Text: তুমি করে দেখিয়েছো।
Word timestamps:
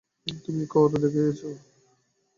তুমি 0.43 0.63
করে 0.71 0.97
দেখিয়েছো। 1.03 1.49